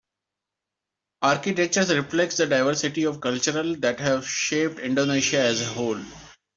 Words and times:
Architecture 1.21 1.85
reflects 2.01 2.37
the 2.37 2.47
diversity 2.47 3.03
of 3.03 3.21
cultural 3.21 3.75
that 3.75 3.99
have 3.99 4.27
shaped 4.27 4.79
Indonesia 4.79 5.37
as 5.37 5.61
a 5.61 5.65
whole. 5.65 6.01